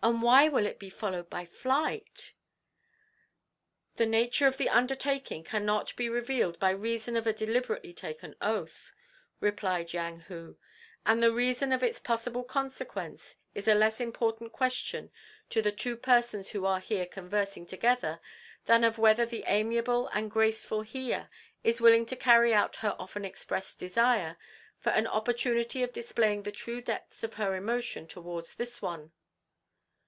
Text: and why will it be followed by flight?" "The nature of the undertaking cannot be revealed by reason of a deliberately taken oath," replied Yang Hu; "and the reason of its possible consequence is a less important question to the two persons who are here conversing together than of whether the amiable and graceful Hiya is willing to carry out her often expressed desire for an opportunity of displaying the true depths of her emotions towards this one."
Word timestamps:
and 0.00 0.22
why 0.22 0.46
will 0.48 0.64
it 0.64 0.78
be 0.78 0.88
followed 0.88 1.28
by 1.28 1.44
flight?" 1.44 2.32
"The 3.96 4.06
nature 4.06 4.46
of 4.46 4.56
the 4.56 4.68
undertaking 4.68 5.42
cannot 5.42 5.96
be 5.96 6.08
revealed 6.08 6.56
by 6.60 6.70
reason 6.70 7.16
of 7.16 7.26
a 7.26 7.32
deliberately 7.32 7.92
taken 7.92 8.36
oath," 8.40 8.92
replied 9.40 9.92
Yang 9.92 10.20
Hu; 10.20 10.56
"and 11.04 11.20
the 11.20 11.32
reason 11.32 11.72
of 11.72 11.82
its 11.82 11.98
possible 11.98 12.44
consequence 12.44 13.38
is 13.56 13.66
a 13.66 13.74
less 13.74 13.98
important 14.00 14.52
question 14.52 15.10
to 15.50 15.60
the 15.60 15.72
two 15.72 15.96
persons 15.96 16.50
who 16.50 16.64
are 16.64 16.78
here 16.78 17.04
conversing 17.04 17.66
together 17.66 18.20
than 18.66 18.84
of 18.84 18.98
whether 18.98 19.26
the 19.26 19.42
amiable 19.48 20.06
and 20.12 20.30
graceful 20.30 20.82
Hiya 20.82 21.28
is 21.64 21.80
willing 21.80 22.06
to 22.06 22.14
carry 22.14 22.54
out 22.54 22.76
her 22.76 22.94
often 23.00 23.24
expressed 23.24 23.80
desire 23.80 24.36
for 24.78 24.90
an 24.90 25.08
opportunity 25.08 25.82
of 25.82 25.92
displaying 25.92 26.44
the 26.44 26.52
true 26.52 26.80
depths 26.80 27.24
of 27.24 27.34
her 27.34 27.56
emotions 27.56 28.12
towards 28.12 28.54
this 28.54 28.80
one." 28.80 29.10